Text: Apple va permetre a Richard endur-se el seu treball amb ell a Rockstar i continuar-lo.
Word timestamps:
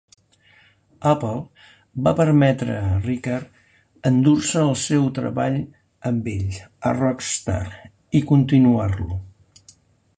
Apple 1.09 1.97
va 2.07 2.13
permetre 2.19 2.77
a 2.85 2.95
Richard 3.03 3.61
endur-se 4.11 4.63
el 4.69 4.73
seu 4.85 5.05
treball 5.19 5.59
amb 6.11 6.31
ell 6.33 6.57
a 6.57 6.95
Rockstar 7.01 7.63
i 8.21 8.25
continuar-lo. 8.33 9.21